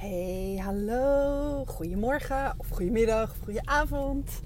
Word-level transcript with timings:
Hey, 0.00 0.56
hallo. 0.62 1.64
Goedemorgen 1.66 2.54
of 2.56 2.68
goedemiddag 2.68 3.30
of 3.30 3.38
goedenavond. 3.38 4.40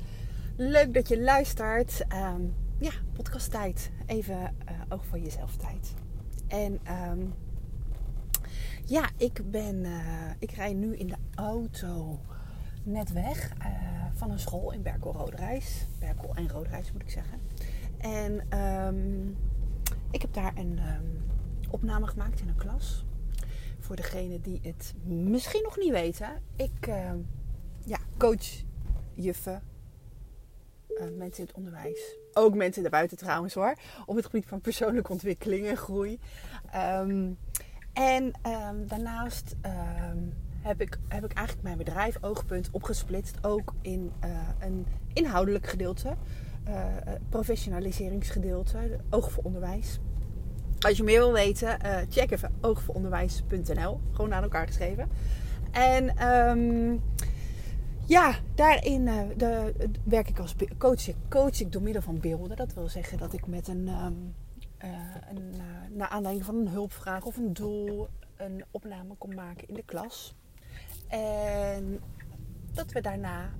Leuk 0.57 0.95
dat 0.95 1.09
je 1.09 1.21
luistert. 1.21 2.05
Um, 2.13 2.55
ja, 2.79 2.91
podcasttijd. 3.13 3.91
Even 4.07 4.37
uh, 4.37 4.81
oog 4.89 5.07
voor 5.07 5.19
jezelf 5.19 5.57
tijd. 5.57 5.95
En 6.47 6.81
um, 7.11 7.35
ja, 8.85 9.09
ik 9.17 9.51
ben, 9.51 9.85
uh, 9.85 10.31
ik 10.39 10.51
rij 10.51 10.73
nu 10.73 10.97
in 10.97 11.07
de 11.07 11.17
auto 11.35 12.21
net 12.83 13.13
weg 13.13 13.53
uh, 13.59 13.67
van 14.13 14.31
een 14.31 14.39
school 14.39 14.73
in 14.73 14.83
Berkel 14.83 15.13
Roderijs. 15.13 15.87
Berkel 15.99 16.35
en 16.35 16.49
Roderijs 16.49 16.93
moet 16.93 17.03
ik 17.03 17.11
zeggen. 17.11 17.41
En 17.99 18.59
um, 18.59 19.37
ik 20.11 20.23
heb 20.23 20.33
daar 20.35 20.53
een 20.57 20.81
opname 21.71 22.07
gemaakt 22.07 22.41
in 22.41 22.49
een 22.49 22.57
klas 22.57 23.05
voor 23.85 23.97
degene 23.97 24.41
die 24.41 24.61
het 24.63 24.95
misschien 25.05 25.63
nog 25.63 25.77
niet 25.77 25.91
weten. 25.91 26.43
Ik 26.57 26.87
uh, 26.89 27.11
ja, 27.85 27.99
coach 28.19 28.63
juffen, 29.15 29.63
uh, 30.89 31.03
mensen 31.17 31.39
in 31.39 31.47
het 31.47 31.57
onderwijs. 31.57 32.17
Ook 32.33 32.55
mensen 32.55 32.83
daarbuiten 32.83 33.17
trouwens 33.17 33.55
hoor. 33.55 33.75
Op 34.07 34.17
het 34.17 34.25
gebied 34.25 34.47
van 34.47 34.61
persoonlijke 34.61 35.13
ontwikkeling 35.13 35.67
en 35.67 35.77
groei. 35.77 36.19
Um, 36.75 37.39
en 37.93 38.25
um, 38.25 38.87
daarnaast 38.87 39.57
heb, 40.61 40.81
ik, 40.81 40.99
heb 41.09 41.25
ik 41.25 41.33
eigenlijk 41.33 41.67
mijn 41.67 41.79
bedrijf 41.79 42.17
Oogpunt 42.21 42.69
opgesplitst. 42.71 43.47
Ook 43.47 43.75
in 43.81 44.13
uh, 44.25 44.49
een 44.59 44.87
inhoudelijk 45.13 45.67
gedeelte. 45.67 46.17
Uh, 46.69 46.87
professionaliseringsgedeelte. 47.29 48.99
Oog 49.11 49.33
voor 49.33 49.45
onderwijs. 49.45 50.01
Als 50.85 50.97
je 50.97 51.03
meer 51.03 51.19
wil 51.19 51.33
weten, 51.33 51.79
uh, 51.85 51.97
check 52.09 52.31
even 52.31 52.53
oogvooronderwijs.nl. 52.61 54.01
Gewoon 54.13 54.35
aan 54.35 54.43
elkaar 54.43 54.67
geschreven. 54.67 55.09
En 55.71 56.29
um, 56.29 57.03
ja, 58.07 58.35
daarin 58.55 59.07
uh, 59.07 59.21
de, 59.37 59.75
werk 60.05 60.29
ik 60.29 60.39
als 60.39 60.55
coach. 60.79 61.09
Coach 61.29 61.61
ik 61.61 61.73
door 61.73 61.83
middel 61.83 62.03
van 62.03 62.21
beelden. 62.21 62.57
Dat 62.57 62.75
wil 62.75 62.89
zeggen 62.89 63.19
dat 63.19 63.33
ik 63.33 63.47
met 63.47 63.69
een, 63.69 63.89
um, 63.89 64.35
een 65.29 65.55
naar 65.91 66.09
aanleiding 66.09 66.47
van 66.47 66.57
een 66.57 66.69
hulpvraag 66.69 67.25
of 67.25 67.37
een 67.37 67.53
doel 67.53 68.09
een 68.37 68.65
opname 68.71 69.15
kon 69.19 69.35
maken 69.35 69.69
in 69.69 69.75
de 69.75 69.85
klas. 69.85 70.35
En 71.09 72.01
dat 72.73 72.93
we 72.93 73.01
daarna 73.01 73.51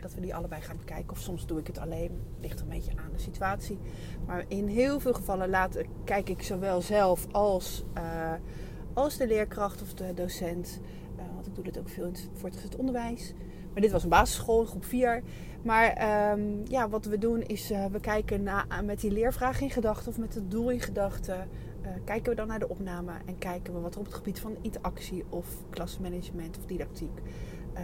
dat 0.00 0.14
we 0.14 0.20
die 0.20 0.34
allebei 0.34 0.62
gaan 0.62 0.76
bekijken. 0.76 1.10
Of 1.10 1.18
soms 1.18 1.46
doe 1.46 1.58
ik 1.58 1.66
het 1.66 1.78
alleen. 1.78 2.20
Ligt 2.40 2.60
een 2.60 2.68
beetje 2.68 2.92
aan 2.96 3.12
de 3.12 3.18
situatie. 3.18 3.78
Maar 4.26 4.44
in 4.48 4.66
heel 4.66 5.00
veel 5.00 5.14
gevallen 5.14 5.48
laat, 5.48 5.78
kijk 6.04 6.28
ik 6.28 6.42
zowel 6.42 6.80
zelf 6.80 7.26
als, 7.32 7.84
uh, 7.96 8.32
als 8.92 9.16
de 9.16 9.26
leerkracht 9.26 9.82
of 9.82 9.94
de 9.94 10.14
docent. 10.14 10.80
Uh, 11.16 11.22
want 11.34 11.46
ik 11.46 11.54
doe 11.54 11.64
dit 11.64 11.78
ook 11.78 11.88
veel 11.88 12.04
in 12.04 12.12
het 12.12 12.28
voortgezet 12.32 12.76
onderwijs. 12.76 13.32
Maar 13.72 13.82
dit 13.82 13.92
was 13.92 14.02
een 14.02 14.08
basisschool, 14.08 14.64
groep 14.64 14.84
4. 14.84 15.22
Maar 15.62 16.32
um, 16.32 16.62
ja, 16.64 16.88
wat 16.88 17.04
we 17.04 17.18
doen 17.18 17.42
is 17.42 17.70
uh, 17.70 17.84
we 17.84 18.00
kijken 18.00 18.42
na, 18.42 18.66
met 18.84 19.00
die 19.00 19.10
leervraag 19.10 19.60
in 19.60 19.70
gedachten 19.70 20.08
of 20.08 20.18
met 20.18 20.34
het 20.34 20.50
doel 20.50 20.70
in 20.70 20.80
gedachten. 20.80 21.48
kijken 22.04 22.30
we 22.30 22.36
dan 22.36 22.46
naar 22.46 22.58
de 22.58 22.68
opname 22.68 23.12
en 23.26 23.38
kijken 23.38 23.74
we 23.74 23.80
wat 23.80 23.94
er 23.94 24.00
op 24.00 24.06
het 24.06 24.14
gebied 24.14 24.40
van 24.40 24.56
interactie 24.60 25.24
of 25.28 25.46
klasmanagement 25.70 26.58
of 26.58 26.66
didactiek 26.66 27.20
uh, 27.76 27.82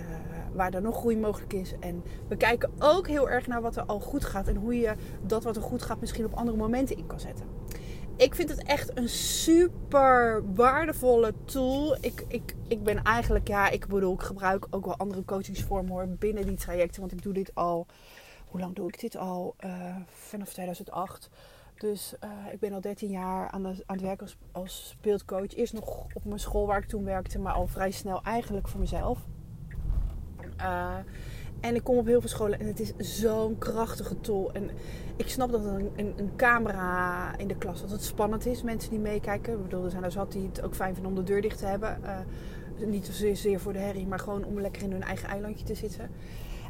waar 0.52 0.74
er 0.74 0.82
nog 0.82 0.96
groei 0.96 1.16
mogelijk 1.16 1.52
is. 1.52 1.74
En 1.80 2.02
we 2.28 2.36
kijken 2.36 2.70
ook 2.78 3.08
heel 3.08 3.30
erg 3.30 3.46
naar 3.46 3.62
wat 3.62 3.76
er 3.76 3.84
al 3.84 4.00
goed 4.00 4.24
gaat 4.24 4.48
en 4.48 4.56
hoe 4.56 4.78
je 4.78 4.94
dat 5.22 5.44
wat 5.44 5.56
er 5.56 5.62
goed 5.62 5.82
gaat 5.82 6.00
misschien 6.00 6.24
op 6.24 6.34
andere 6.34 6.56
momenten 6.56 6.96
in 6.96 7.06
kan 7.06 7.20
zetten. 7.20 7.46
Ik 8.16 8.34
vind 8.34 8.48
het 8.48 8.62
echt 8.62 8.98
een 8.98 9.08
super 9.08 10.42
waardevolle 10.54 11.34
tool. 11.44 11.96
Ik, 12.00 12.24
ik, 12.28 12.54
ik 12.68 12.82
ben 12.82 13.02
eigenlijk, 13.02 13.48
ja, 13.48 13.68
ik 13.68 13.86
bedoel, 13.86 14.14
ik 14.14 14.22
gebruik 14.22 14.66
ook 14.70 14.84
wel 14.84 14.96
andere 14.96 15.24
coachingsvormen 15.24 15.92
hoor 15.92 16.08
binnen 16.08 16.46
die 16.46 16.56
trajecten. 16.56 17.00
Want 17.00 17.12
ik 17.12 17.22
doe 17.22 17.32
dit 17.32 17.54
al, 17.54 17.86
hoe 18.46 18.60
lang 18.60 18.74
doe 18.74 18.88
ik 18.88 19.00
dit 19.00 19.16
al? 19.16 19.54
Uh, 19.64 19.96
vanaf 20.06 20.52
2008. 20.52 21.30
Dus 21.76 22.14
uh, 22.24 22.52
ik 22.52 22.60
ben 22.60 22.72
al 22.72 22.80
13 22.80 23.10
jaar 23.10 23.50
aan, 23.50 23.62
de, 23.62 23.68
aan 23.68 23.96
het 23.96 24.00
werken 24.00 24.26
als, 24.26 24.36
als 24.52 24.88
speelcoach. 24.88 25.54
Eerst 25.54 25.72
nog 25.72 26.06
op 26.12 26.24
mijn 26.24 26.40
school 26.40 26.66
waar 26.66 26.78
ik 26.78 26.88
toen 26.88 27.04
werkte, 27.04 27.38
maar 27.38 27.52
al 27.52 27.66
vrij 27.66 27.90
snel 27.90 28.22
eigenlijk 28.22 28.68
voor 28.68 28.80
mezelf. 28.80 29.18
Uh, 30.62 30.94
en 31.60 31.74
ik 31.74 31.84
kom 31.84 31.96
op 31.96 32.06
heel 32.06 32.20
veel 32.20 32.28
scholen 32.28 32.60
en 32.60 32.66
het 32.66 32.80
is 32.80 33.20
zo'n 33.20 33.58
krachtige 33.58 34.20
tool. 34.20 34.52
En 34.52 34.70
ik 35.16 35.28
snap 35.28 35.50
dat 35.50 35.64
een, 35.64 35.90
een, 35.96 36.30
camera 36.36 37.36
in 37.38 37.48
de 37.48 37.56
klas 37.56 37.80
dat 37.80 37.90
het 37.90 38.04
spannend 38.04 38.46
is. 38.46 38.62
Mensen 38.62 38.90
die 38.90 38.98
meekijken. 38.98 39.52
Ik 39.52 39.62
bedoel, 39.62 39.84
er 39.84 39.90
zijn 39.90 40.04
er 40.04 40.12
zat 40.12 40.32
die 40.32 40.46
het 40.46 40.62
ook 40.62 40.74
fijn 40.74 40.94
vinden 40.94 41.12
om 41.12 41.18
de 41.18 41.32
deur 41.32 41.40
dicht 41.42 41.58
te 41.58 41.66
hebben. 41.66 41.98
Uh, 42.04 42.18
niet 42.86 43.06
zozeer 43.06 43.60
voor 43.60 43.72
de 43.72 43.78
herrie, 43.78 44.06
maar 44.06 44.18
gewoon 44.18 44.44
om 44.44 44.60
lekker 44.60 44.82
in 44.82 44.92
hun 44.92 45.02
eigen 45.02 45.28
eilandje 45.28 45.64
te 45.64 45.74
zitten. 45.74 46.10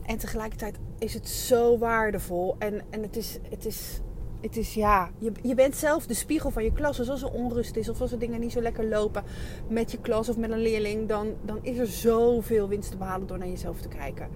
En 0.06 0.19
tegelijkertijd 0.19 0.78
is 0.98 1.14
het 1.14 1.28
zo 1.28 1.78
waardevol. 1.78 2.56
En, 2.59 2.82
en 2.91 3.03
het, 3.03 3.16
is, 3.16 3.38
het, 3.50 3.66
is, 3.66 4.00
het 4.42 4.56
is, 4.56 4.75
ja, 4.75 5.10
je, 5.19 5.32
je 5.42 5.54
bent 5.54 5.76
zelf 5.76 6.06
de 6.06 6.14
spiegel 6.14 6.50
van 6.50 6.64
je 6.64 6.72
klas. 6.72 6.97
Dus 6.97 7.10
als 7.10 7.22
er 7.22 7.30
onrust 7.30 7.76
is 7.76 7.88
of 7.88 8.00
als 8.00 8.12
er 8.12 8.19
dingen 8.19 8.41
niet 8.41 8.53
zo 8.53 8.60
lekker 8.60 8.88
lopen 8.88 9.22
met 9.69 9.91
je 9.91 9.98
klas 9.98 10.28
of 10.28 10.36
met 10.36 10.50
een 10.50 10.62
leerling, 10.62 11.08
dan, 11.08 11.28
dan 11.44 11.58
is 11.62 11.78
er 11.78 11.86
zoveel 11.86 12.69
winst 12.69 12.91
te 12.91 12.97
behalen 12.97 13.26
door 13.26 13.38
naar 13.38 13.48
jezelf 13.48 13.80
te 13.80 13.88
kijken. 13.88 14.28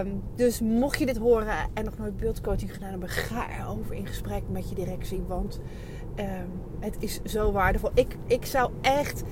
Um, 0.00 0.22
dus 0.34 0.60
mocht 0.60 0.98
je 0.98 1.06
dit 1.06 1.16
horen 1.16 1.54
en 1.74 1.84
nog 1.84 1.98
nooit 1.98 2.16
beeldcoaching 2.16 2.72
gedaan 2.72 2.90
hebben, 2.90 3.08
ga 3.08 3.46
erover 3.60 3.94
in 3.94 4.06
gesprek 4.06 4.42
met 4.48 4.68
je 4.68 4.74
directie. 4.74 5.22
Want 5.26 5.60
um, 6.16 6.26
het 6.80 6.96
is 6.98 7.20
zo 7.24 7.52
waardevol. 7.52 7.90
Ik, 7.94 8.16
ik 8.26 8.44
zou 8.44 8.70
echt 8.80 9.22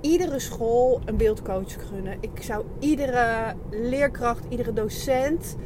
iedere 0.00 0.38
school 0.38 1.00
een 1.04 1.16
beeldcoach 1.16 1.88
gunnen. 1.88 2.16
Ik 2.20 2.42
zou 2.42 2.64
iedere 2.78 3.54
leerkracht, 3.70 4.44
iedere 4.48 4.72
docent 4.72 5.56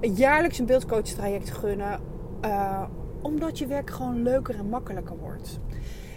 jaarlijks 0.00 0.58
een 0.58 0.66
beeldcoach 0.66 1.02
traject 1.02 1.50
gunnen. 1.50 2.00
Uh, 2.44 2.82
omdat 3.22 3.58
je 3.58 3.66
werk 3.66 3.90
gewoon 3.90 4.22
leuker 4.22 4.54
en 4.54 4.68
makkelijker 4.68 5.18
wordt. 5.18 5.58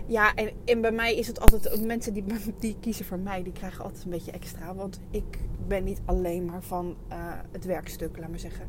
Ja, 0.08 0.34
en, 0.34 0.50
en 0.66 0.82
bij 0.82 0.92
mij 0.92 1.16
is 1.16 1.28
het 1.28 1.40
altijd... 1.40 1.86
Mensen 1.86 2.14
die, 2.14 2.24
die 2.60 2.78
kiezen 2.80 3.06
voor 3.06 3.20
mij, 3.20 3.44
die 3.44 3.54
krijgen 3.54 3.84
altijd 3.84 4.04
een 4.04 4.10
beetje 4.10 4.32
extra. 4.32 4.76
Want 4.76 5.00
ik 5.10 5.40
ben 5.68 5.84
niet 5.84 6.02
alleen 6.06 6.46
maar 6.46 6.64
van 6.64 6.96
uh, 7.10 7.16
het 7.52 7.66
werkstuk, 7.66 8.18
laat 8.18 8.30
maar 8.30 8.40
zeggen. 8.40 8.68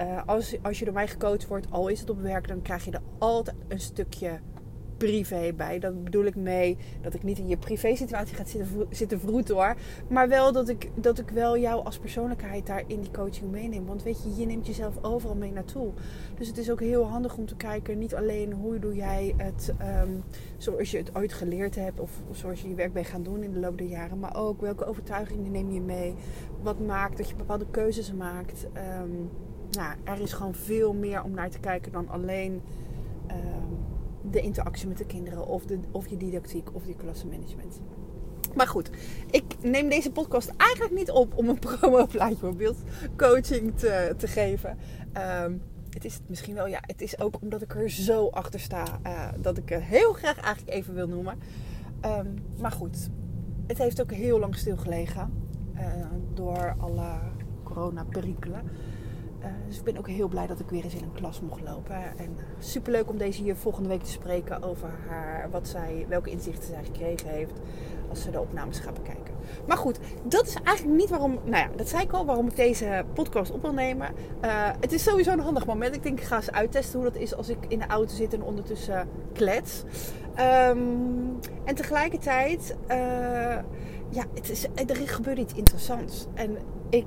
Uh, 0.00 0.22
als, 0.26 0.56
als 0.62 0.78
je 0.78 0.84
door 0.84 0.94
mij 0.94 1.08
gecoacht 1.08 1.46
wordt, 1.46 1.70
al 1.70 1.88
is 1.88 2.00
het 2.00 2.10
op 2.10 2.20
werk... 2.20 2.48
dan 2.48 2.62
krijg 2.62 2.84
je 2.84 2.90
er 2.90 3.02
altijd 3.18 3.56
een 3.68 3.80
stukje 3.80 4.40
privé 4.96 5.52
bij. 5.56 5.78
Dat 5.78 6.04
bedoel 6.04 6.24
ik 6.24 6.36
mee 6.36 6.76
dat 7.02 7.14
ik 7.14 7.22
niet 7.22 7.38
in 7.38 7.48
je 7.48 7.56
privé 7.56 7.96
situatie 7.96 8.36
ga 8.36 8.44
zitten, 8.44 8.86
zitten 8.90 9.20
vroeten 9.20 9.54
hoor. 9.54 9.76
Maar 10.08 10.28
wel 10.28 10.52
dat 10.52 10.68
ik, 10.68 10.90
dat 10.94 11.18
ik 11.18 11.30
wel 11.30 11.58
jou 11.58 11.84
als 11.84 11.98
persoonlijkheid 11.98 12.66
daar 12.66 12.82
in 12.86 13.00
die 13.00 13.10
coaching 13.10 13.50
meeneem. 13.50 13.86
Want 13.86 14.02
weet 14.02 14.22
je, 14.22 14.40
je 14.40 14.46
neemt 14.46 14.66
jezelf 14.66 15.04
overal 15.04 15.36
mee 15.36 15.52
naartoe. 15.52 15.90
Dus 16.38 16.48
het 16.48 16.58
is 16.58 16.70
ook 16.70 16.80
heel 16.80 17.06
handig 17.06 17.36
om 17.36 17.46
te 17.46 17.56
kijken, 17.56 17.98
niet 17.98 18.14
alleen 18.14 18.52
hoe 18.52 18.78
doe 18.78 18.94
jij 18.94 19.34
het 19.36 19.74
um, 20.02 20.22
zoals 20.56 20.90
je 20.90 20.98
het 20.98 21.16
ooit 21.16 21.32
geleerd 21.32 21.74
hebt. 21.74 22.00
Of 22.00 22.10
zoals 22.30 22.62
je 22.62 22.68
je 22.68 22.74
werk 22.74 22.92
bent 22.92 23.06
gaan 23.06 23.22
doen 23.22 23.42
in 23.42 23.52
de 23.52 23.58
loop 23.58 23.78
der 23.78 23.86
jaren. 23.86 24.18
Maar 24.18 24.36
ook 24.36 24.60
welke 24.60 24.84
overtuigingen 24.84 25.50
neem 25.50 25.72
je 25.72 25.80
mee. 25.80 26.14
Wat 26.62 26.80
maakt 26.80 27.16
dat 27.16 27.28
je 27.28 27.36
bepaalde 27.36 27.66
keuzes 27.70 28.12
maakt. 28.12 28.66
Um, 29.00 29.30
nou, 29.70 29.94
er 30.04 30.20
is 30.20 30.32
gewoon 30.32 30.54
veel 30.54 30.94
meer 30.94 31.22
om 31.22 31.30
naar 31.30 31.50
te 31.50 31.60
kijken 31.60 31.92
dan 31.92 32.08
alleen... 32.08 32.62
Um, 33.30 33.85
de 34.30 34.40
interactie 34.40 34.88
met 34.88 34.98
de 34.98 35.06
kinderen 35.06 35.46
of, 35.46 35.64
de, 35.64 35.78
of 35.90 36.08
je 36.08 36.16
didactiek 36.16 36.74
of 36.74 36.86
je 36.86 36.94
klassenmanagement. 36.94 37.80
Maar 38.54 38.66
goed, 38.66 38.90
ik 39.30 39.44
neem 39.62 39.88
deze 39.88 40.10
podcast 40.10 40.52
eigenlijk 40.56 40.94
niet 40.94 41.10
op 41.10 41.36
om 41.36 41.48
een 41.48 41.58
promoplaatje 41.78 42.36
voor 42.36 42.56
beeldcoaching 42.56 43.78
te, 43.78 44.14
te 44.16 44.26
geven. 44.26 44.78
Um, 45.42 45.62
het 45.90 46.04
is 46.04 46.20
misschien 46.26 46.54
wel, 46.54 46.66
ja, 46.66 46.78
het 46.80 47.00
is 47.00 47.18
ook 47.18 47.40
omdat 47.40 47.62
ik 47.62 47.74
er 47.74 47.90
zo 47.90 48.28
achter 48.28 48.60
sta 48.60 48.84
uh, 49.06 49.28
dat 49.38 49.58
ik 49.58 49.68
het 49.68 49.82
heel 49.82 50.12
graag 50.12 50.38
eigenlijk 50.40 50.76
even 50.76 50.94
wil 50.94 51.08
noemen. 51.08 51.38
Um, 52.04 52.34
maar 52.60 52.72
goed, 52.72 53.08
het 53.66 53.78
heeft 53.78 54.00
ook 54.00 54.12
heel 54.12 54.38
lang 54.38 54.56
stilgelegen 54.56 55.32
uh, 55.74 55.82
door 56.34 56.74
alle 56.78 57.18
corona-perikelen. 57.62 58.62
Uh, 59.40 59.46
dus 59.66 59.78
ik 59.78 59.84
ben 59.84 59.96
ook 59.96 60.08
heel 60.08 60.28
blij 60.28 60.46
dat 60.46 60.60
ik 60.60 60.70
weer 60.70 60.84
eens 60.84 60.94
in 60.94 61.02
een 61.02 61.12
klas 61.12 61.40
mocht 61.40 61.62
lopen. 61.62 61.96
En 61.96 62.30
uh, 62.36 62.42
superleuk 62.58 63.10
om 63.10 63.18
deze 63.18 63.42
hier 63.42 63.56
volgende 63.56 63.88
week 63.88 64.02
te 64.02 64.10
spreken 64.10 64.62
over 64.62 64.88
haar, 65.08 65.50
wat 65.50 65.68
zij, 65.68 66.06
welke 66.08 66.30
inzichten 66.30 66.68
zij 66.68 66.84
gekregen 66.84 67.28
heeft 67.28 67.60
als 68.08 68.22
ze 68.22 68.30
de 68.30 68.40
opnames 68.40 68.78
gaat 68.78 68.94
bekijken. 68.94 69.34
Maar 69.66 69.76
goed, 69.76 69.98
dat 70.22 70.46
is 70.46 70.54
eigenlijk 70.54 70.96
niet 70.96 71.10
waarom, 71.10 71.38
nou 71.44 71.56
ja, 71.56 71.68
dat 71.76 71.88
zei 71.88 72.02
ik 72.02 72.12
al, 72.12 72.24
waarom 72.24 72.46
ik 72.46 72.56
deze 72.56 73.04
podcast 73.14 73.50
op 73.50 73.62
wil 73.62 73.72
nemen. 73.72 74.08
Uh, 74.44 74.68
het 74.80 74.92
is 74.92 75.02
sowieso 75.02 75.32
een 75.32 75.40
handig 75.40 75.66
moment. 75.66 75.94
Ik 75.94 76.02
denk, 76.02 76.18
ik 76.18 76.26
ga 76.26 76.36
eens 76.36 76.52
uittesten 76.52 77.00
hoe 77.00 77.10
dat 77.10 77.20
is 77.20 77.34
als 77.34 77.48
ik 77.48 77.58
in 77.68 77.78
de 77.78 77.86
auto 77.86 78.14
zit 78.14 78.34
en 78.34 78.42
ondertussen 78.42 79.08
klets. 79.32 79.82
Um, 80.38 81.38
en 81.64 81.74
tegelijkertijd, 81.74 82.76
ja, 84.08 84.24
het 84.34 84.50
is, 84.50 84.66
er 84.74 84.96
gebeurt 85.08 85.38
iets 85.38 85.54
interessants. 85.54 86.26
En 86.34 86.56
ik 86.88 87.06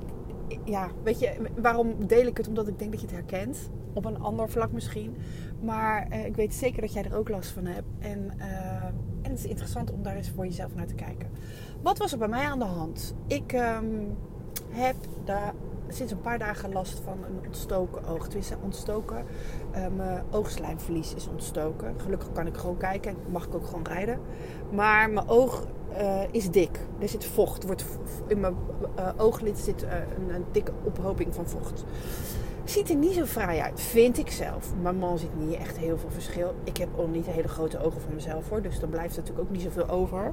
ja, 0.64 0.88
weet 1.02 1.18
je, 1.18 1.36
waarom 1.56 2.06
deel 2.06 2.26
ik 2.26 2.36
het? 2.36 2.48
Omdat 2.48 2.68
ik 2.68 2.78
denk 2.78 2.90
dat 2.90 3.00
je 3.00 3.06
het 3.06 3.16
herkent. 3.16 3.70
Op 3.92 4.04
een 4.04 4.20
ander 4.20 4.48
vlak 4.48 4.72
misschien. 4.72 5.16
Maar 5.60 6.08
uh, 6.12 6.26
ik 6.26 6.36
weet 6.36 6.54
zeker 6.54 6.80
dat 6.80 6.92
jij 6.92 7.04
er 7.04 7.16
ook 7.16 7.28
last 7.28 7.50
van 7.50 7.64
hebt. 7.64 7.86
En, 7.98 8.30
uh, 8.38 8.84
en 9.22 9.30
het 9.30 9.38
is 9.38 9.46
interessant 9.46 9.92
om 9.92 10.02
daar 10.02 10.16
eens 10.16 10.30
voor 10.30 10.44
jezelf 10.44 10.74
naar 10.74 10.86
te 10.86 10.94
kijken. 10.94 11.30
Wat 11.82 11.98
was 11.98 12.12
er 12.12 12.18
bij 12.18 12.28
mij 12.28 12.44
aan 12.44 12.58
de 12.58 12.64
hand? 12.64 13.14
Ik 13.26 13.52
ehm, 13.52 13.84
heb 14.68 14.96
daar 15.24 15.54
sinds 15.88 16.12
een 16.12 16.20
paar 16.20 16.38
dagen 16.38 16.72
last 16.72 17.00
van 17.00 17.24
een 17.24 17.46
ontstoken 17.46 18.04
oog. 18.04 18.28
Is 18.28 18.52
ontstoken. 18.62 19.24
Uh, 19.76 19.86
mijn 19.96 20.22
oogslijmverlies 20.30 21.14
is 21.14 21.28
ontstoken. 21.28 22.00
Gelukkig 22.00 22.32
kan 22.32 22.46
ik 22.46 22.56
gewoon 22.56 22.76
kijken 22.76 23.10
en 23.10 23.16
mag 23.30 23.46
ik 23.46 23.54
ook 23.54 23.66
gewoon 23.66 23.86
rijden. 23.86 24.20
Maar 24.72 25.10
mijn 25.10 25.28
oog 25.28 25.66
uh, 25.92 26.22
is 26.30 26.50
dik. 26.50 26.78
Er 26.98 27.08
zit 27.08 27.24
vocht. 27.24 27.64
Wordt 27.64 27.84
in 28.26 28.40
mijn 28.40 28.54
uh, 28.98 29.08
ooglid 29.16 29.58
zit 29.58 29.82
een, 29.82 30.34
een, 30.34 30.44
dikke 30.52 30.72
ophoping 30.84 31.34
van 31.34 31.48
vocht. 31.48 31.84
Ziet 32.64 32.90
er 32.90 32.96
niet 32.96 33.12
zo 33.12 33.24
fraai 33.24 33.60
uit, 33.60 33.80
vind 33.80 34.18
ik 34.18 34.30
zelf. 34.30 34.72
Mijn 34.82 34.96
man 34.96 35.18
ziet 35.18 35.38
niet 35.38 35.58
echt 35.58 35.78
heel 35.78 35.98
veel 35.98 36.10
verschil. 36.10 36.54
Ik 36.64 36.76
heb 36.76 36.88
ook 36.96 37.10
niet 37.12 37.26
hele 37.26 37.48
grote 37.48 37.78
ogen 37.78 38.00
van 38.00 38.14
mezelf 38.14 38.48
hoor. 38.48 38.62
Dus 38.62 38.80
dan 38.80 38.88
blijft 38.88 39.16
natuurlijk 39.16 39.44
ook 39.46 39.50
niet 39.50 39.62
zoveel 39.62 39.88
over. 39.88 40.32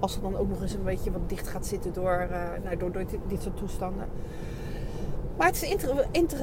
Als 0.00 0.16
er 0.16 0.22
dan 0.22 0.36
ook 0.36 0.48
nog 0.48 0.62
eens 0.62 0.72
een 0.72 0.84
beetje 0.84 1.10
wat 1.10 1.28
dicht 1.28 1.48
gaat 1.48 1.66
zitten 1.66 1.92
door, 1.92 2.28
nou, 2.64 2.76
door, 2.76 2.92
door 2.92 3.04
dit, 3.26 3.42
soort 3.42 3.56
toestanden. 3.56 4.06
Maar 5.36 5.46
het 5.46 5.62
is 5.62 5.86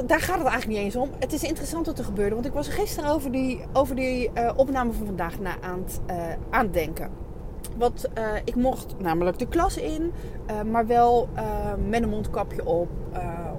daar 0.05 0.21
gaat 0.21 0.37
het 0.37 0.47
eigenlijk 0.47 0.67
niet 0.67 0.77
eens 0.77 0.95
om. 0.95 1.09
Het 1.19 1.33
is 1.33 1.43
interessant 1.43 1.85
wat 1.85 1.97
er 1.97 2.05
gebeurde. 2.05 2.33
Want 2.33 2.47
ik 2.47 2.53
was 2.53 2.67
gisteren 2.67 3.09
over 3.09 3.31
die, 3.31 3.61
over 3.73 3.95
die 3.95 4.31
opname 4.55 4.91
van 4.91 5.05
vandaag 5.05 5.39
na 5.39 5.55
aan 5.61 5.83
het, 5.85 5.99
aan 6.49 6.65
het 6.65 6.73
denken. 6.73 7.09
Want 7.77 8.05
uh, 8.17 8.35
ik 8.43 8.55
mocht 8.55 8.95
namelijk 8.99 9.39
de 9.39 9.47
klas 9.47 9.77
in, 9.77 10.11
maar 10.71 10.87
wel 10.87 11.29
met 11.87 12.03
een 12.03 12.09
mondkapje 12.09 12.65
op. 12.65 12.89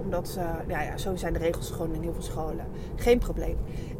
omdat, 0.02 0.38
ja, 0.68 0.82
ja, 0.82 0.96
zo 0.96 1.16
zijn 1.16 1.32
de 1.32 1.38
regels 1.38 1.70
gewoon 1.70 1.94
in 1.94 2.02
heel 2.02 2.12
veel 2.12 2.22
scholen. 2.22 2.66
Geen 2.96 3.18
probleem. 3.18 3.56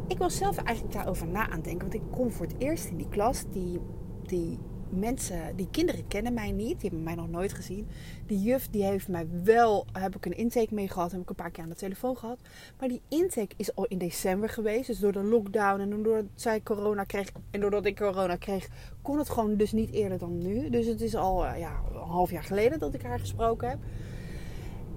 Ik 0.07 0.17
was 0.17 0.37
zelf 0.37 0.57
eigenlijk 0.57 0.95
daarover 0.95 1.27
na 1.27 1.49
aan 1.49 1.61
denken. 1.61 1.81
Want 1.81 1.93
ik 1.93 2.11
kom 2.11 2.31
voor 2.31 2.45
het 2.45 2.55
eerst 2.57 2.85
in 2.85 2.97
die 2.97 3.09
klas 3.09 3.43
die, 3.51 3.79
die 4.21 4.59
mensen, 4.95 5.55
die 5.55 5.67
kinderen 5.71 6.07
kennen 6.07 6.33
mij 6.33 6.51
niet. 6.51 6.79
Die 6.79 6.89
hebben 6.89 7.03
mij 7.03 7.15
nog 7.15 7.29
nooit 7.29 7.53
gezien. 7.53 7.87
Die 8.25 8.41
juf 8.41 8.67
die 8.69 8.83
heeft 8.83 9.07
mij 9.07 9.27
wel, 9.43 9.85
heb 9.91 10.15
ik 10.15 10.25
een 10.25 10.37
intake 10.37 10.73
mee 10.73 10.87
gehad. 10.87 11.11
Heb 11.11 11.21
ik 11.21 11.29
een 11.29 11.35
paar 11.35 11.51
keer 11.51 11.63
aan 11.63 11.69
de 11.69 11.75
telefoon 11.75 12.17
gehad. 12.17 12.39
Maar 12.79 12.87
die 12.87 13.01
intake 13.07 13.53
is 13.57 13.75
al 13.75 13.85
in 13.85 13.97
december 13.97 14.49
geweest. 14.49 14.87
Dus 14.87 14.99
door 14.99 15.11
de 15.11 15.23
lockdown 15.23 15.79
en 15.79 16.03
doordat 16.03 16.25
zij 16.35 16.61
corona 16.61 17.03
kreeg. 17.03 17.31
En 17.51 17.59
doordat 17.59 17.85
ik 17.85 17.95
corona 17.95 18.35
kreeg, 18.35 18.67
kon 19.01 19.17
het 19.17 19.29
gewoon 19.29 19.55
dus 19.55 19.71
niet 19.71 19.91
eerder 19.91 20.17
dan 20.17 20.37
nu. 20.37 20.69
Dus 20.69 20.85
het 20.85 21.01
is 21.01 21.15
al 21.15 21.45
uh, 21.45 21.59
ja, 21.59 21.81
een 21.93 22.09
half 22.09 22.31
jaar 22.31 22.43
geleden 22.43 22.79
dat 22.79 22.93
ik 22.93 23.01
haar 23.01 23.19
gesproken 23.19 23.69
heb. 23.69 23.79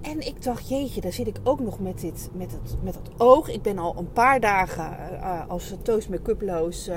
En 0.01 0.27
ik 0.27 0.43
dacht, 0.43 0.69
jeetje, 0.69 1.01
daar 1.01 1.13
zit 1.13 1.27
ik 1.27 1.37
ook 1.43 1.59
nog 1.59 1.79
met, 1.79 1.99
dit, 1.99 2.29
met, 2.33 2.51
het, 2.51 2.75
met 2.83 2.93
dat 2.93 3.11
oog. 3.17 3.49
Ik 3.49 3.61
ben 3.61 3.77
al 3.77 3.97
een 3.97 4.11
paar 4.11 4.39
dagen 4.39 4.97
uh, 5.11 5.47
als 5.47 5.73
toast 5.81 6.09
make-uploos 6.09 6.89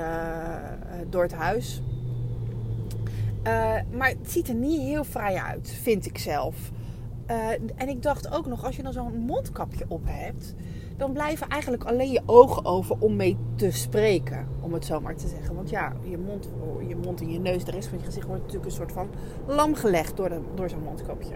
door 1.09 1.23
het 1.23 1.33
huis. 1.33 1.81
Uh, 3.47 3.75
maar 3.91 4.07
het 4.07 4.31
ziet 4.31 4.47
er 4.47 4.55
niet 4.55 4.81
heel 4.81 5.03
fraai 5.03 5.37
uit, 5.37 5.69
vind 5.81 6.05
ik 6.05 6.17
zelf. 6.17 6.71
Uh, 7.29 7.49
en 7.75 7.89
ik 7.89 8.01
dacht 8.01 8.31
ook 8.31 8.45
nog, 8.45 8.65
als 8.65 8.75
je 8.75 8.83
dan 8.83 8.93
zo'n 8.93 9.17
mondkapje 9.17 9.85
op 9.87 10.01
hebt, 10.05 10.55
dan 10.97 11.13
blijven 11.13 11.47
eigenlijk 11.47 11.83
alleen 11.83 12.11
je 12.11 12.21
ogen 12.25 12.65
over 12.65 12.95
om 12.99 13.15
mee 13.15 13.37
te 13.55 13.71
spreken, 13.71 14.47
om 14.61 14.73
het 14.73 14.85
zo 14.85 15.01
maar 15.01 15.15
te 15.15 15.27
zeggen. 15.27 15.55
Want 15.55 15.69
ja, 15.69 15.93
je 16.03 16.17
mond, 16.17 16.49
je 16.87 16.95
mond 16.95 17.21
en 17.21 17.31
je 17.31 17.39
neus, 17.39 17.63
de 17.63 17.71
rest 17.71 17.87
van 17.87 17.97
je 17.97 18.03
gezicht 18.03 18.27
wordt 18.27 18.41
natuurlijk 18.41 18.69
een 18.69 18.77
soort 18.77 18.91
van 18.91 19.09
lam 19.47 19.75
gelegd 19.75 20.17
door, 20.17 20.31
door 20.55 20.69
zo'n 20.69 20.83
mondkapje. 20.83 21.33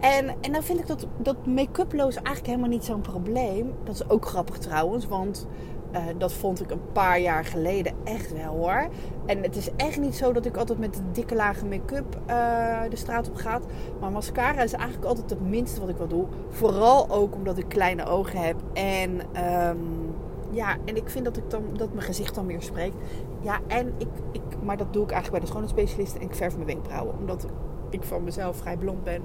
En, 0.00 0.34
en 0.40 0.52
dan 0.52 0.62
vind 0.62 0.78
ik 0.78 0.86
dat, 0.86 1.06
dat 1.22 1.46
make-uploos 1.46 2.14
eigenlijk 2.14 2.46
helemaal 2.46 2.68
niet 2.68 2.84
zo'n 2.84 3.00
probleem. 3.00 3.72
Dat 3.84 3.94
is 3.94 4.08
ook 4.08 4.26
grappig 4.26 4.58
trouwens, 4.58 5.06
want 5.06 5.46
uh, 5.92 6.00
dat 6.18 6.32
vond 6.32 6.60
ik 6.60 6.70
een 6.70 6.92
paar 6.92 7.20
jaar 7.20 7.44
geleden 7.44 7.92
echt 8.04 8.32
wel 8.32 8.56
hoor. 8.56 8.88
En 9.26 9.42
het 9.42 9.56
is 9.56 9.70
echt 9.76 10.00
niet 10.00 10.16
zo 10.16 10.32
dat 10.32 10.46
ik 10.46 10.56
altijd 10.56 10.78
met 10.78 11.00
dikke 11.12 11.34
lage 11.34 11.66
make-up 11.66 12.18
uh, 12.30 12.80
de 12.88 12.96
straat 12.96 13.28
op 13.28 13.34
ga. 13.34 13.60
Maar 14.00 14.10
mascara 14.10 14.62
is 14.62 14.72
eigenlijk 14.72 15.04
altijd 15.04 15.30
het 15.30 15.48
minste 15.48 15.80
wat 15.80 15.88
ik 15.88 15.96
wel 15.96 16.08
doe. 16.08 16.26
Vooral 16.48 17.10
ook 17.10 17.34
omdat 17.34 17.58
ik 17.58 17.68
kleine 17.68 18.04
ogen 18.04 18.38
heb. 18.38 18.56
En 18.72 19.20
um, 19.70 20.14
ja, 20.50 20.76
en 20.84 20.96
ik 20.96 21.10
vind 21.10 21.24
dat, 21.24 21.36
ik 21.36 21.50
dan, 21.50 21.62
dat 21.76 21.92
mijn 21.92 22.06
gezicht 22.06 22.34
dan 22.34 22.46
meer 22.46 22.62
spreekt. 22.62 22.96
Ja, 23.40 23.58
en 23.66 23.92
ik, 23.98 24.08
ik, 24.32 24.42
maar 24.62 24.76
dat 24.76 24.92
doe 24.92 25.02
ik 25.02 25.10
eigenlijk 25.10 25.30
bij 25.30 25.40
de 25.40 25.58
schoonheidsspecialist. 25.58 26.14
En 26.16 26.22
ik 26.22 26.34
verf 26.34 26.54
mijn 26.54 26.66
wenkbrauwen. 26.66 27.18
Omdat 27.18 27.46
ik 27.90 28.02
van 28.02 28.24
mezelf 28.24 28.56
vrij 28.56 28.76
blond 28.76 29.04
ben. 29.04 29.22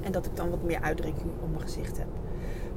En 0.00 0.12
dat 0.12 0.26
ik 0.26 0.36
dan 0.36 0.50
wat 0.50 0.62
meer 0.62 0.80
uitdrukking 0.80 1.30
op 1.42 1.48
mijn 1.48 1.60
gezicht 1.60 1.98
heb. 1.98 2.06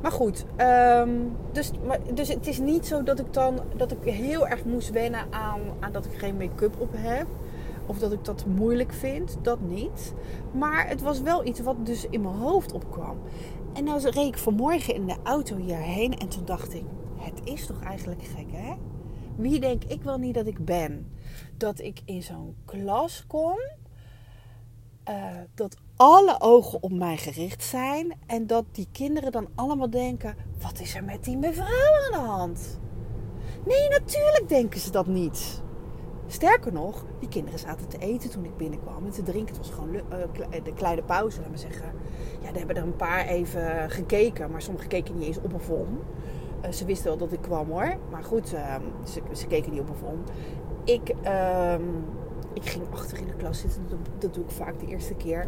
Maar 0.01 0.11
goed, 0.11 0.45
um, 0.57 1.35
dus, 1.51 1.71
maar, 1.85 1.99
dus 2.13 2.27
het 2.27 2.47
is 2.47 2.59
niet 2.59 2.85
zo 2.85 3.03
dat 3.03 3.19
ik 3.19 3.33
dan 3.33 3.59
dat 3.75 3.91
ik 3.91 4.13
heel 4.13 4.47
erg 4.47 4.65
moest 4.65 4.89
wennen 4.89 5.25
aan, 5.29 5.61
aan 5.79 5.91
dat 5.91 6.05
ik 6.05 6.13
geen 6.17 6.37
make-up 6.37 6.81
op 6.81 6.89
heb. 6.95 7.27
Of 7.85 7.99
dat 7.99 8.11
ik 8.11 8.25
dat 8.25 8.45
moeilijk 8.45 8.93
vind. 8.93 9.37
Dat 9.41 9.61
niet. 9.61 10.13
Maar 10.51 10.87
het 10.87 11.01
was 11.01 11.21
wel 11.21 11.45
iets 11.45 11.59
wat 11.59 11.85
dus 11.85 12.07
in 12.09 12.21
mijn 12.21 12.35
hoofd 12.35 12.71
opkwam. 12.71 13.17
En 13.73 13.83
nou 13.83 14.01
reed 14.01 14.27
ik 14.27 14.37
vanmorgen 14.37 14.95
in 14.95 15.05
de 15.05 15.15
auto 15.23 15.55
hierheen. 15.55 16.17
En 16.17 16.27
toen 16.27 16.45
dacht 16.45 16.73
ik, 16.73 16.83
het 17.17 17.41
is 17.43 17.65
toch 17.65 17.83
eigenlijk 17.83 18.23
gek 18.23 18.51
hè? 18.51 18.73
Wie 19.35 19.59
denk 19.59 19.83
ik 19.83 20.03
wel 20.03 20.17
niet 20.17 20.33
dat 20.33 20.47
ik 20.47 20.65
ben? 20.65 21.11
Dat 21.57 21.79
ik 21.79 22.01
in 22.05 22.23
zo'n 22.23 22.55
klas 22.65 23.23
kom. 23.27 23.59
Uh, 25.09 25.15
dat 25.53 25.77
alle 26.01 26.35
ogen 26.39 26.83
op 26.83 26.91
mij 26.91 27.17
gericht 27.17 27.63
zijn. 27.63 28.13
En 28.25 28.47
dat 28.47 28.65
die 28.71 28.87
kinderen 28.91 29.31
dan 29.31 29.47
allemaal 29.55 29.89
denken: 29.89 30.35
wat 30.61 30.79
is 30.79 30.95
er 30.95 31.03
met 31.03 31.23
die 31.23 31.37
mevrouw 31.37 31.93
aan 32.05 32.11
de 32.11 32.29
hand? 32.29 32.79
Nee, 33.65 33.89
natuurlijk 33.89 34.45
denken 34.47 34.79
ze 34.79 34.91
dat 34.91 35.07
niet. 35.07 35.61
Sterker 36.27 36.73
nog, 36.73 37.05
die 37.19 37.29
kinderen 37.29 37.59
zaten 37.59 37.87
te 37.87 37.97
eten 37.97 38.29
toen 38.29 38.45
ik 38.45 38.57
binnenkwam 38.57 39.05
en 39.05 39.11
te 39.11 39.23
drinken. 39.23 39.55
Het 39.55 39.67
was 39.67 39.75
gewoon 39.75 39.93
uh, 39.93 40.01
de 40.63 40.73
kleine 40.73 41.03
pauze, 41.03 41.39
laat 41.39 41.49
maar 41.49 41.57
zeggen. 41.57 41.91
Ja, 42.41 42.49
er 42.49 42.57
hebben 42.57 42.75
er 42.75 42.83
een 42.83 42.95
paar 42.95 43.25
even 43.25 43.89
gekeken, 43.89 44.51
maar 44.51 44.61
sommigen 44.61 44.89
keken 44.89 45.17
niet 45.17 45.27
eens 45.27 45.41
op 45.41 45.53
of 45.53 45.69
om. 45.69 45.99
Uh, 46.65 46.71
ze 46.71 46.85
wisten 46.85 47.07
wel 47.07 47.17
dat 47.17 47.31
ik 47.31 47.41
kwam 47.41 47.69
hoor. 47.69 47.97
Maar 48.11 48.23
goed, 48.23 48.53
uh, 48.53 48.75
ze, 49.03 49.21
ze, 49.31 49.47
keken 49.47 49.71
niet 49.71 49.81
op 49.81 49.89
of 49.89 50.01
om. 50.01 50.23
Ik, 50.83 51.13
ehm, 51.21 51.83
ik 52.53 52.65
ging 52.65 52.83
achter 52.91 53.17
in 53.17 53.27
de 53.27 53.35
klas 53.35 53.59
zitten. 53.59 53.83
Dat 54.19 54.33
doe 54.33 54.43
ik 54.43 54.51
vaak 54.51 54.79
de 54.79 54.87
eerste 54.87 55.13
keer 55.13 55.47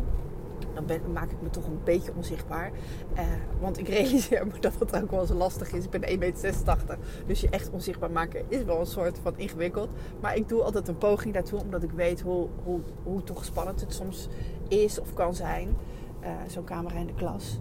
dan 0.74 1.12
maak 1.14 1.32
ik 1.32 1.42
me 1.42 1.50
toch 1.50 1.66
een 1.66 1.80
beetje 1.84 2.12
onzichtbaar. 2.16 2.72
Uh, 3.14 3.20
want 3.60 3.78
ik 3.78 3.88
realiseer 3.88 4.48
me 4.48 4.60
dat 4.60 4.74
het 4.80 5.02
ook 5.02 5.12
wel 5.12 5.22
eens 5.22 5.30
lastig 5.30 5.72
is. 5.72 5.86
Ik 5.86 5.90
ben 5.90 6.10
1,86 6.10 6.18
meter. 6.18 6.98
Dus 7.26 7.42
je 7.42 7.50
echt 7.50 7.70
onzichtbaar 7.70 8.12
maken 8.12 8.46
is 8.48 8.64
wel 8.64 8.80
een 8.80 8.86
soort 8.86 9.20
van 9.22 9.34
ingewikkeld. 9.38 9.90
Maar 10.22 10.36
ik 10.36 10.50
doe 10.50 10.62
altijd 10.62 10.88
een 10.88 10.98
poging 10.98 11.34
daartoe. 11.34 11.60
Omdat 11.60 11.84
ik 11.84 11.92
weet 11.92 12.22
hoe, 12.22 12.48
hoe, 12.64 12.80
hoe 13.04 13.24
toch 13.24 13.46
spannend 13.46 13.82
het 13.82 13.94
soms 13.94 14.30
is 14.68 15.00
of 15.00 15.14
kan 15.14 15.36
zijn. 15.36 15.76
Uh, 16.22 16.30
Zo'n 16.48 16.64
camera 16.64 16.96
in 16.96 17.08
de 17.08 17.14
klas. 17.14 17.60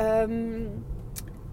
Um, 0.00 0.84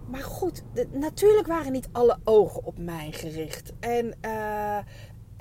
maar 0.06 0.24
goed, 0.24 0.64
natuurlijk 0.92 1.48
waren 1.48 1.72
niet 1.72 1.90
alle 1.92 2.18
ogen 2.24 2.64
op 2.64 2.78
mij 2.78 3.12
gericht. 3.12 3.74
En 3.80 4.06
uh, 4.26 4.78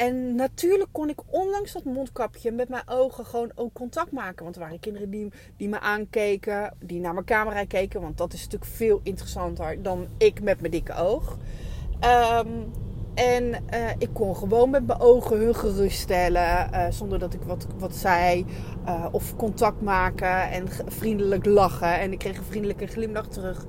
en 0.06 0.34
natuurlijk 0.34 0.88
kon 0.92 1.08
ik 1.08 1.20
ondanks 1.26 1.72
dat 1.72 1.84
mondkapje 1.84 2.50
met 2.50 2.68
mijn 2.68 2.88
ogen 2.88 3.26
gewoon 3.26 3.52
ook 3.54 3.72
contact 3.72 4.12
maken. 4.12 4.42
Want 4.42 4.56
er 4.56 4.62
waren 4.62 4.80
kinderen 4.80 5.10
die, 5.10 5.32
die 5.56 5.68
me 5.68 5.80
aankeken, 5.80 6.74
die 6.78 7.00
naar 7.00 7.14
mijn 7.14 7.26
camera 7.26 7.64
keken. 7.64 8.00
Want 8.00 8.18
dat 8.18 8.32
is 8.32 8.42
natuurlijk 8.42 8.70
veel 8.70 9.00
interessanter 9.02 9.82
dan 9.82 10.06
ik 10.18 10.42
met 10.42 10.60
mijn 10.60 10.72
dikke 10.72 10.94
oog. 10.94 11.36
Um, 12.44 12.70
en 13.14 13.44
uh, 13.44 13.90
ik 13.98 14.08
kon 14.12 14.36
gewoon 14.36 14.70
met 14.70 14.86
mijn 14.86 15.00
ogen 15.00 15.38
hun 15.38 15.54
geruststellen. 15.54 16.68
Uh, 16.72 16.86
zonder 16.90 17.18
dat 17.18 17.34
ik 17.34 17.42
wat, 17.42 17.66
wat 17.78 17.94
zei. 17.94 18.46
Uh, 18.86 19.06
of 19.12 19.36
contact 19.36 19.80
maken 19.80 20.50
en 20.50 20.68
vriendelijk 20.86 21.46
lachen. 21.46 22.00
En 22.00 22.12
ik 22.12 22.18
kreeg 22.18 22.38
een 22.38 22.44
vriendelijke 22.44 22.86
glimlach 22.86 23.26
terug. 23.26 23.66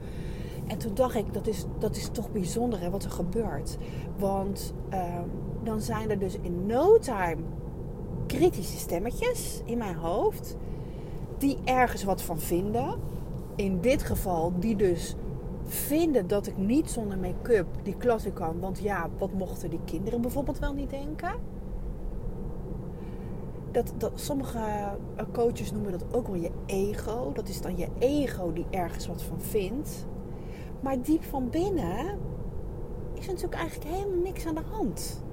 En 0.68 0.78
toen 0.78 0.94
dacht 0.94 1.16
ik, 1.16 1.34
dat 1.34 1.48
is, 1.48 1.66
dat 1.80 1.96
is 1.96 2.10
toch 2.12 2.32
bijzonder 2.32 2.80
hè, 2.80 2.90
wat 2.90 3.04
er 3.04 3.12
gebeurt. 3.12 3.78
Want 4.18 4.74
um, 4.94 5.32
dan 5.64 5.82
zijn 5.82 6.10
er 6.10 6.20
dus 6.20 6.38
in 6.42 6.66
no 6.66 7.00
time 7.00 7.42
kritische 8.28 8.78
stemmetjes 8.78 9.62
in 9.66 9.78
mijn 9.78 9.96
hoofd. 9.96 10.58
Die 11.38 11.58
ergens 11.64 12.04
wat 12.04 12.22
van 12.22 12.40
vinden. 12.40 13.00
In 13.56 13.82
dit 13.82 14.04
geval 14.04 14.54
die 14.60 14.76
dus 14.76 15.16
vinden 15.64 16.28
dat 16.28 16.48
ik 16.48 16.58
niet 16.58 16.90
zonder 16.90 17.18
make-up 17.18 17.68
die 17.84 17.98
klas 17.98 18.26
in 18.26 18.34
kan. 18.34 18.60
Want 18.60 18.80
ja, 18.80 19.10
wat 19.18 19.34
mochten 19.34 19.70
die 19.70 19.80
kinderen 19.86 20.22
bijvoorbeeld 20.22 20.60
wel 20.60 20.74
niet 20.74 20.90
denken? 20.90 21.32
Dat, 23.72 23.94
dat, 23.98 24.12
sommige 24.16 24.60
eh, 25.16 25.26
coaches 25.32 25.72
noemen 25.72 25.92
dat 25.92 26.06
ook 26.12 26.28
wel 26.28 26.36
je 26.36 26.52
ego. 26.66 27.32
Dat 27.34 27.50
is 27.50 27.62
dan 27.62 27.78
je 27.78 27.88
ego 28.00 28.54
die 28.54 28.66
ergens 28.70 29.08
wat 29.08 29.22
van 29.22 29.42
vindt. 29.42 30.06
Maar 30.84 31.02
diep 31.02 31.24
van 31.24 31.50
binnen 31.50 32.20
is 33.14 33.28
natuurlijk 33.28 33.56
eigenlijk 33.56 33.96
helemaal 33.96 34.24
niks 34.24 34.46
aan 34.46 34.56
de 34.56 34.62
hand. 34.72 35.24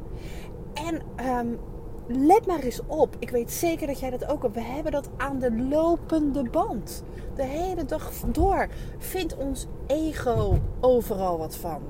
En 0.75 1.03
um, 1.27 1.59
let 2.07 2.47
maar 2.47 2.61
eens 2.61 2.81
op. 2.87 3.17
Ik 3.19 3.31
weet 3.31 3.51
zeker 3.51 3.87
dat 3.87 4.01
jij 4.01 4.11
dat 4.11 4.27
ook 4.27 4.43
hebt. 4.43 4.55
We 4.55 4.61
hebben 4.61 4.93
dat 4.93 5.11
aan 5.17 5.39
de 5.39 5.53
lopende 5.53 6.51
band. 6.51 7.03
De 7.35 7.45
hele 7.45 7.85
dag 7.85 8.13
door 8.33 8.69
vindt 8.99 9.37
ons 9.37 9.67
ego 9.87 10.59
overal 10.81 11.39
wat 11.39 11.57
van. 11.57 11.83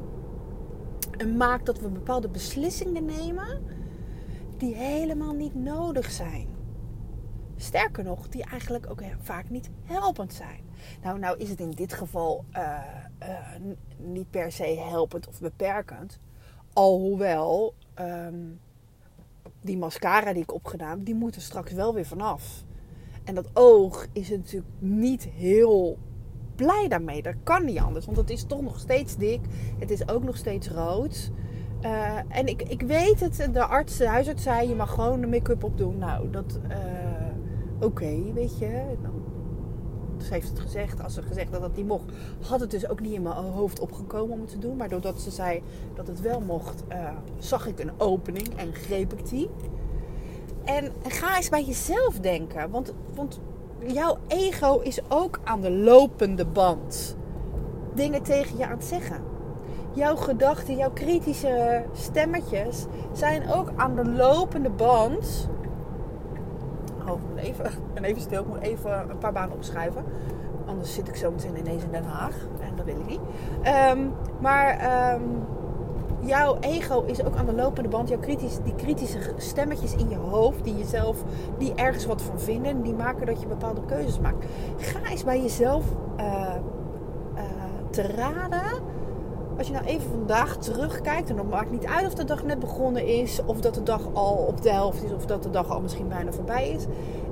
En 1.19 1.37
maakt 1.37 1.67
dat 1.67 1.81
we 1.81 1.89
bepaalde 1.89 2.29
beslissingen 2.29 3.05
nemen 3.05 3.63
die 4.57 4.75
helemaal 4.75 5.33
niet 5.33 5.55
nodig 5.55 6.11
zijn. 6.11 6.60
Sterker 7.61 8.05
nog, 8.05 8.29
die 8.29 8.45
eigenlijk 8.45 8.91
ook 8.91 9.03
vaak 9.21 9.51
niet 9.51 9.71
helpend 9.85 10.33
zijn. 10.33 10.61
Nou, 11.03 11.19
nou 11.19 11.39
is 11.39 11.49
het 11.49 11.61
in 11.61 11.71
dit 11.71 11.93
geval 11.93 12.45
uh, 12.53 12.79
uh, 13.23 13.29
niet 13.97 14.31
per 14.31 14.53
se 14.53 14.85
helpend 14.89 15.29
of 15.29 15.41
beperkend. 15.41 16.19
Alhoewel 16.73 17.75
um, 18.01 18.61
die 19.61 19.79
mascara 19.79 20.33
die 20.33 20.43
ik 20.43 20.55
opgedaan, 20.55 21.03
die 21.03 21.15
moet 21.15 21.37
er 21.37 21.43
straks 21.43 21.73
wel 21.73 21.95
weer 21.95 22.07
vanaf. 22.07 22.65
En 23.25 23.35
dat 23.35 23.51
oog 23.53 24.07
is 24.13 24.31
natuurlijk 24.31 24.73
niet 24.79 25.25
heel 25.25 25.99
blij 26.57 26.89
daarmee. 26.89 27.23
Dat 27.23 27.35
kan 27.43 27.65
niet 27.65 27.79
anders, 27.79 28.07
want 28.07 28.17
het 28.17 28.31
is 28.31 28.45
toch 28.45 28.61
nog 28.61 28.79
steeds 28.79 29.17
dik. 29.17 29.41
Het 29.79 29.91
is 29.91 30.09
ook 30.09 30.23
nog 30.23 30.37
steeds 30.37 30.69
rood. 30.69 31.31
Uh, 31.83 32.17
en 32.29 32.47
ik, 32.47 32.63
ik 32.63 32.83
weet 32.83 33.21
het, 33.21 33.49
de 33.53 33.65
arts, 33.65 33.97
de 33.97 34.07
huisarts 34.07 34.43
zei, 34.43 34.69
je 34.69 34.75
mag 34.75 34.95
gewoon 34.95 35.21
de 35.21 35.27
make-up 35.27 35.65
opdoen. 35.65 35.99
Nou, 35.99 36.31
dat, 36.31 36.59
oké, 37.81 38.33
weet 38.35 38.59
je. 38.59 38.83
Dan, 39.03 39.13
ze 40.23 40.33
heeft 40.33 40.49
het 40.49 40.61
gezegd. 40.61 41.03
Als 41.03 41.15
ze 41.15 41.23
gezegd 41.23 41.53
dat 41.53 41.61
dat 41.61 41.77
niet 41.77 41.87
mocht, 41.87 42.05
had 42.41 42.61
het 42.61 42.71
dus 42.71 42.89
ook 42.89 43.01
niet 43.01 43.13
in 43.13 43.23
mijn 43.23 43.35
hoofd 43.35 43.81
opgekomen 43.81 44.35
om 44.35 44.41
het 44.41 44.51
te 44.51 44.59
doen. 44.59 44.77
Maar 44.77 44.89
doordat 44.89 45.21
ze 45.21 45.31
zei 45.31 45.63
dat 45.95 46.07
het 46.07 46.21
wel 46.21 46.41
mocht, 46.41 46.85
uh, 46.93 47.09
zag 47.39 47.67
ik 47.67 47.81
een 47.81 47.91
opening 47.97 48.49
en 48.57 48.75
greep 48.75 49.13
ik 49.13 49.29
die. 49.29 49.51
En 50.65 50.93
ga 51.09 51.37
eens 51.37 51.49
bij 51.49 51.65
jezelf 51.65 52.19
denken. 52.19 52.71
Want, 52.71 52.95
want 53.15 53.41
jouw 53.87 54.17
ego 54.27 54.79
is 54.79 55.01
ook 55.09 55.41
aan 55.45 55.61
de 55.61 55.71
lopende 55.71 56.47
band. 56.47 57.17
Dingen 57.95 58.23
tegen 58.23 58.57
je 58.57 58.65
aan 58.65 58.71
het 58.71 58.85
zeggen. 58.85 59.23
Jouw 59.93 60.17
gedachten, 60.17 60.77
jouw 60.77 60.91
kritische 60.91 61.85
stemmetjes 61.93 62.87
zijn 63.13 63.53
ook 63.53 63.73
aan 63.77 63.97
de 63.97 64.11
lopende 64.11 64.71
band. 64.71 65.49
Even, 67.41 67.71
ben 67.95 68.05
even 68.05 68.23
stil. 68.23 68.41
Ik 68.41 68.47
moet 68.47 68.61
even 68.61 69.11
een 69.11 69.19
paar 69.19 69.33
banen 69.33 69.55
opschrijven. 69.55 70.05
Anders 70.67 70.95
zit 70.95 71.09
ik 71.09 71.17
zo 71.17 71.31
meteen 71.31 71.57
ineens 71.57 71.83
in 71.83 71.91
Den 71.91 72.05
Haag. 72.05 72.35
En 72.61 72.77
dat 72.77 72.85
wil 72.85 72.99
ik 72.99 73.07
niet. 73.07 73.21
Um, 73.93 74.13
maar 74.41 74.71
um, 75.15 75.47
jouw 76.21 76.57
ego 76.61 77.03
is 77.07 77.25
ook 77.25 77.37
aan 77.37 77.47
de 77.47 77.55
lopende 77.55 77.89
band. 77.89 78.09
Jouw 78.09 78.21
die 78.65 78.75
kritische 78.77 79.19
stemmetjes 79.37 79.95
in 79.95 80.09
je 80.09 80.17
hoofd, 80.17 80.65
die 80.65 80.77
jezelf, 80.77 81.23
die 81.59 81.75
ergens 81.75 82.07
wat 82.07 82.23
van 82.23 82.41
vinden, 82.41 82.83
die 82.83 82.95
maken 82.95 83.27
dat 83.27 83.41
je 83.41 83.47
bepaalde 83.47 83.81
keuzes 83.87 84.21
maakt. 84.21 84.45
Ga 84.77 85.11
eens 85.11 85.25
bij 85.25 85.43
jezelf 85.43 85.85
uh, 86.19 86.55
te 87.91 88.03
raden. 88.03 88.83
Als 89.59 89.69
je 89.69 89.75
nou 89.75 89.87
even 89.87 90.11
vandaag 90.11 90.57
terugkijkt, 90.57 91.31
en 91.31 91.37
dan 91.37 91.49
maakt 91.49 91.71
niet 91.71 91.87
uit 91.87 92.07
of 92.07 92.15
de 92.15 92.25
dag 92.25 92.45
net 92.45 92.59
begonnen 92.59 93.07
is, 93.07 93.41
of 93.47 93.61
dat 93.61 93.75
de 93.75 93.83
dag 93.83 94.01
al 94.13 94.35
op 94.35 94.63
de 94.63 94.71
helft 94.71 95.05
is, 95.05 95.13
of 95.13 95.27
dat 95.27 95.43
de 95.43 95.51
dag 95.51 95.71
al 95.71 95.81
misschien 95.81 96.09
bijna 96.09 96.33
voorbij 96.33 96.69
is. 96.69 96.87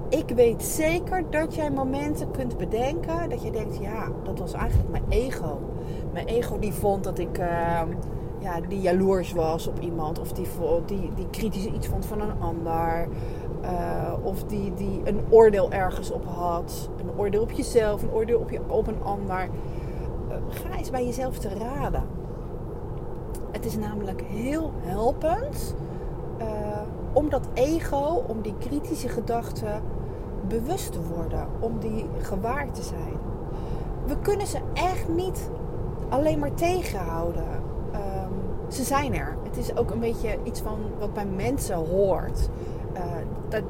Ik 0.08 0.28
weet 0.28 0.62
zeker 0.62 1.30
dat 1.30 1.54
jij 1.54 1.70
momenten 1.70 2.30
kunt 2.30 2.56
bedenken 2.56 3.30
dat 3.30 3.42
je 3.42 3.50
denkt, 3.50 3.78
ja, 3.80 4.08
dat 4.22 4.38
was 4.38 4.52
eigenlijk 4.52 4.90
mijn 4.90 5.04
ego. 5.08 5.60
Mijn 6.12 6.26
ego 6.26 6.58
die 6.58 6.72
vond 6.72 7.04
dat 7.04 7.18
ik. 7.18 7.38
Uh, 7.38 7.80
ja, 8.38 8.60
die 8.68 8.80
jaloers 8.80 9.32
was 9.32 9.66
op 9.66 9.80
iemand. 9.80 10.18
Of 10.18 10.32
die, 10.32 10.46
die, 10.86 11.10
die 11.14 11.26
kritisch 11.30 11.64
iets 11.64 11.86
vond 11.86 12.06
van 12.06 12.20
een 12.20 12.40
ander. 12.40 13.08
Uh, 13.62 14.12
of 14.22 14.44
die, 14.44 14.74
die 14.74 15.00
een 15.04 15.20
oordeel 15.28 15.70
ergens 15.70 16.10
op 16.10 16.24
had. 16.24 16.90
Een 17.00 17.18
oordeel 17.18 17.42
op 17.42 17.50
jezelf, 17.50 18.02
een 18.02 18.12
oordeel 18.12 18.38
op, 18.38 18.50
je, 18.50 18.60
op 18.66 18.86
een 18.86 19.02
ander. 19.02 19.48
Uh, 20.28 20.34
ga 20.48 20.76
eens 20.76 20.90
bij 20.90 21.04
jezelf 21.04 21.38
te 21.38 21.48
raden. 21.48 22.04
Het 23.52 23.64
is 23.64 23.76
namelijk 23.76 24.22
heel 24.22 24.72
helpend 24.80 25.74
uh, 26.40 26.46
om 27.12 27.28
dat 27.28 27.48
ego, 27.54 28.24
om 28.26 28.42
die 28.42 28.54
kritische 28.58 29.08
gedachten 29.08 29.82
bewust 30.49 30.92
te 30.92 31.02
worden. 31.02 31.47
Om 31.61 31.78
die 31.78 32.07
gewaar 32.21 32.71
te 32.71 32.83
zijn. 32.83 33.16
We 34.07 34.18
kunnen 34.18 34.47
ze 34.47 34.59
echt 34.75 35.09
niet 35.09 35.50
alleen 36.09 36.38
maar 36.38 36.54
tegenhouden 36.54 37.59
ze 38.68 38.85
zijn 38.85 39.14
er. 39.14 39.37
Het 39.42 39.57
is 39.57 39.76
ook 39.76 39.90
een 39.90 40.00
beetje 40.00 40.38
iets 40.42 40.61
van 40.61 40.78
wat 40.99 41.14
bij 41.14 41.26
mensen 41.26 41.76
hoort. 41.76 42.49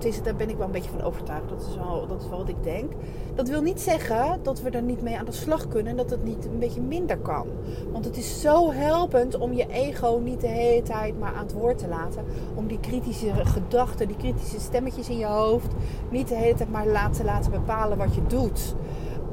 Is, 0.01 0.23
daar 0.23 0.37
ben 0.37 0.49
ik 0.49 0.57
wel 0.57 0.67
een 0.67 0.73
beetje 0.73 0.91
van 0.91 1.03
overtuigd. 1.03 1.49
Dat 1.49 1.61
is, 1.69 1.77
wel, 1.77 2.07
dat 2.07 2.23
is 2.23 2.29
wel 2.29 2.39
wat 2.39 2.49
ik 2.49 2.63
denk. 2.63 2.93
Dat 3.35 3.49
wil 3.49 3.63
niet 3.63 3.81
zeggen 3.81 4.41
dat 4.43 4.61
we 4.61 4.71
er 4.71 4.83
niet 4.83 5.03
mee 5.03 5.19
aan 5.19 5.25
de 5.25 5.33
slag 5.33 5.69
kunnen 5.69 5.91
en 5.91 5.97
dat 5.97 6.11
het 6.11 6.25
niet 6.25 6.45
een 6.45 6.59
beetje 6.59 6.81
minder 6.81 7.19
kan. 7.19 7.47
Want 7.93 8.05
het 8.05 8.17
is 8.17 8.41
zo 8.41 8.73
helpend 8.73 9.39
om 9.39 9.53
je 9.53 9.67
ego 9.67 10.21
niet 10.25 10.41
de 10.41 10.47
hele 10.47 10.83
tijd 10.83 11.19
maar 11.19 11.35
aan 11.35 11.43
het 11.43 11.53
woord 11.53 11.79
te 11.79 11.89
laten. 11.89 12.25
Om 12.55 12.67
die 12.67 12.81
kritische 12.81 13.33
gedachten, 13.35 14.07
die 14.09 14.17
kritische 14.17 14.61
stemmetjes 14.61 15.09
in 15.09 15.19
je 15.19 15.27
hoofd 15.27 15.73
niet 16.11 16.29
de 16.29 16.35
hele 16.35 16.55
tijd 16.55 16.71
maar 16.71 16.87
laten, 16.87 17.25
laten 17.25 17.51
bepalen 17.51 17.99
wat 17.99 18.15
je 18.15 18.27
doet. 18.27 18.75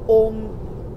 Om 0.06 0.34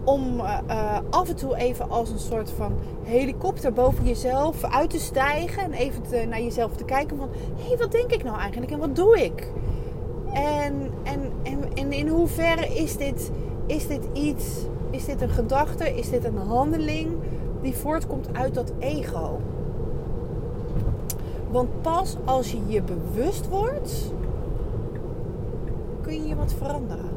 om 0.03 0.39
uh, 0.39 0.98
af 1.10 1.29
en 1.29 1.36
toe 1.36 1.56
even 1.56 1.89
als 1.89 2.10
een 2.10 2.20
soort 2.20 2.51
van 2.51 2.74
helikopter 3.03 3.74
boven 3.74 4.06
jezelf 4.06 4.63
uit 4.63 4.89
te 4.89 5.00
stijgen. 5.00 5.63
En 5.63 5.74
even 5.74 6.29
naar 6.29 6.41
jezelf 6.41 6.75
te 6.75 6.84
kijken 6.84 7.18
van... 7.18 7.29
Hé, 7.56 7.68
hey, 7.68 7.77
wat 7.77 7.91
denk 7.91 8.12
ik 8.12 8.24
nou 8.24 8.39
eigenlijk 8.39 8.72
en 8.72 8.79
wat 8.79 8.96
doe 8.96 9.24
ik? 9.24 9.51
En, 10.34 10.91
en, 11.03 11.32
en, 11.44 11.60
en 11.74 11.91
in 11.91 12.08
hoeverre 12.08 12.65
is 12.65 12.98
dit, 12.98 13.32
is 13.65 13.88
dit 13.88 14.08
iets... 14.13 14.46
Is 14.91 15.06
dit 15.06 15.22
een 15.22 15.29
gedachte? 15.29 15.98
Is 15.98 16.10
dit 16.10 16.24
een 16.24 16.38
handeling 16.38 17.12
die 17.62 17.75
voortkomt 17.75 18.29
uit 18.32 18.53
dat 18.53 18.72
ego? 18.79 19.39
Want 21.51 21.82
pas 21.82 22.15
als 22.25 22.51
je 22.51 22.60
je 22.68 22.82
bewust 22.82 23.48
wordt... 23.48 24.13
kun 26.01 26.27
je 26.27 26.36
wat 26.36 26.53
veranderen. 26.53 27.10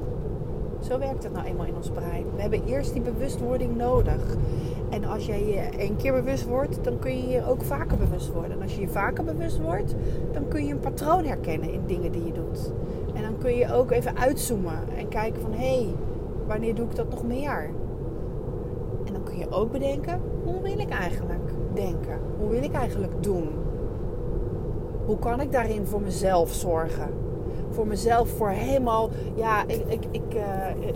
Zo 0.83 0.99
werkt 0.99 1.23
het 1.23 1.33
nou 1.33 1.47
eenmaal 1.47 1.67
in 1.67 1.77
ons 1.77 1.91
brein. 1.91 2.25
We 2.35 2.41
hebben 2.41 2.65
eerst 2.67 2.93
die 2.93 3.03
bewustwording 3.03 3.77
nodig. 3.77 4.37
En 4.91 5.05
als 5.05 5.27
jij 5.27 5.47
je 5.47 5.79
één 5.79 5.97
keer 5.97 6.13
bewust 6.13 6.45
wordt, 6.45 6.85
dan 6.85 6.99
kun 6.99 7.17
je 7.17 7.29
je 7.29 7.47
ook 7.47 7.63
vaker 7.63 7.97
bewust 7.97 8.33
worden. 8.33 8.51
En 8.51 8.63
als 8.63 8.75
je 8.75 8.81
je 8.81 8.89
vaker 8.89 9.25
bewust 9.25 9.61
wordt, 9.61 9.95
dan 10.33 10.49
kun 10.49 10.65
je 10.65 10.73
een 10.73 10.81
patroon 10.81 11.25
herkennen 11.25 11.73
in 11.73 11.83
dingen 11.87 12.13
die 12.13 12.25
je 12.25 12.33
doet. 12.33 12.73
En 13.15 13.23
dan 13.23 13.39
kun 13.39 13.55
je 13.57 13.73
ook 13.73 13.91
even 13.91 14.17
uitzoomen 14.17 14.79
en 14.97 15.09
kijken 15.09 15.43
van 15.43 15.53
hé, 15.53 15.83
hey, 15.83 15.95
wanneer 16.47 16.75
doe 16.75 16.87
ik 16.87 16.97
dat 16.97 17.11
nog 17.11 17.25
meer? 17.25 17.71
En 19.05 19.13
dan 19.13 19.23
kun 19.23 19.39
je 19.39 19.51
ook 19.51 19.73
bedenken, 19.73 20.21
hoe 20.45 20.63
wil 20.63 20.79
ik 20.79 20.91
eigenlijk 20.91 21.51
denken? 21.75 22.19
Hoe 22.39 22.51
wil 22.51 22.63
ik 22.63 22.73
eigenlijk 22.73 23.23
doen? 23.23 23.49
Hoe 25.07 25.19
kan 25.19 25.41
ik 25.41 25.53
daarin 25.53 25.87
voor 25.87 26.01
mezelf 26.01 26.53
zorgen? 26.53 27.09
Voor 27.73 27.87
mezelf, 27.87 28.29
voor 28.29 28.49
helemaal. 28.49 29.11
Ja, 29.35 29.67
ik, 29.67 29.85
ik, 29.87 30.05
ik 30.11 30.35
uh, 30.35 30.43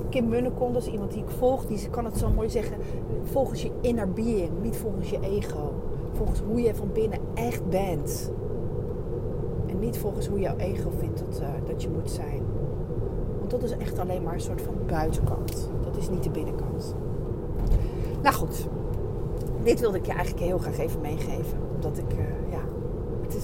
Kim 0.08 0.28
Munnekom, 0.28 0.72
dat 0.72 0.82
is 0.82 0.92
iemand 0.92 1.12
die 1.12 1.22
ik 1.22 1.30
volg, 1.30 1.66
die 1.66 1.88
kan 1.90 2.04
het 2.04 2.18
zo 2.18 2.30
mooi 2.30 2.50
zeggen. 2.50 2.76
Volgens 3.22 3.62
je 3.62 3.70
inner 3.80 4.12
being, 4.12 4.50
niet 4.62 4.76
volgens 4.76 5.10
je 5.10 5.18
ego. 5.20 5.72
Volgens 6.12 6.40
hoe 6.48 6.60
je 6.60 6.74
van 6.74 6.92
binnen 6.92 7.18
echt 7.34 7.68
bent. 7.68 8.32
En 9.66 9.78
niet 9.78 9.98
volgens 9.98 10.26
hoe 10.26 10.40
jouw 10.40 10.56
ego 10.56 10.90
vindt 10.98 11.18
dat, 11.18 11.40
uh, 11.40 11.48
dat 11.66 11.82
je 11.82 11.88
moet 11.88 12.10
zijn. 12.10 12.42
Want 13.38 13.50
dat 13.50 13.62
is 13.62 13.76
echt 13.76 13.98
alleen 13.98 14.22
maar 14.22 14.34
een 14.34 14.40
soort 14.40 14.62
van 14.62 14.74
buitenkant. 14.86 15.70
Dat 15.84 15.96
is 15.96 16.08
niet 16.08 16.22
de 16.22 16.30
binnenkant. 16.30 16.94
Nou 18.22 18.34
goed, 18.34 18.68
dit 19.62 19.80
wilde 19.80 19.98
ik 19.98 20.06
je 20.06 20.12
eigenlijk 20.12 20.44
heel 20.44 20.58
graag 20.58 20.78
even 20.78 21.00
meegeven. 21.00 21.58
Omdat 21.74 21.98
ik, 21.98 22.15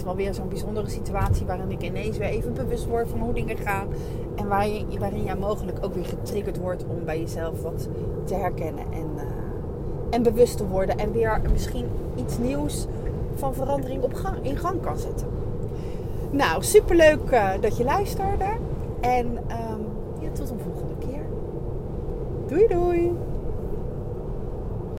wel 0.02 0.16
weer 0.16 0.35
zo'n 0.35 0.49
bijzondere 0.49 0.88
situatie 0.88 1.47
waarin 1.47 1.71
ik 1.71 1.82
ineens 1.82 2.16
weer 2.16 2.28
even 2.28 2.54
bewust 2.54 2.87
word 2.87 3.09
van 3.09 3.18
hoe 3.18 3.32
dingen 3.32 3.56
gaan. 3.56 3.88
En 4.35 4.49
waarin, 4.49 4.99
waarin 4.99 5.25
jij 5.25 5.37
mogelijk 5.37 5.78
ook 5.80 5.94
weer 5.94 6.04
getriggerd 6.04 6.59
wordt 6.59 6.85
om 6.88 7.04
bij 7.04 7.21
jezelf 7.21 7.62
wat 7.62 7.88
te 8.25 8.35
herkennen 8.35 8.85
en, 8.92 9.11
uh, 9.16 9.23
en 10.11 10.23
bewust 10.23 10.56
te 10.56 10.68
worden. 10.68 10.99
En 10.99 11.12
weer 11.12 11.40
misschien 11.52 11.87
iets 12.16 12.38
nieuws 12.38 12.87
van 13.35 13.54
verandering 13.54 14.02
op 14.02 14.14
gang, 14.14 14.37
in 14.42 14.56
gang 14.56 14.80
kan 14.80 14.99
zetten. 14.99 15.26
Nou, 16.30 16.62
superleuk 16.62 17.30
uh, 17.30 17.50
dat 17.61 17.76
je 17.76 17.85
luisterde. 17.85 18.49
En 19.00 19.38
ja, 20.21 20.28
tot 20.32 20.50
een 20.50 20.61
volgende 20.61 20.94
keer. 20.99 21.23
Doei 22.47 22.66
doei! 22.66 23.22